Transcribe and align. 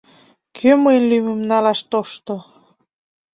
Кӧ 0.57 0.69
мыйын 0.83 1.03
лӱмым 1.09 1.39
налаш 1.49 1.79
тошто? 1.91 2.35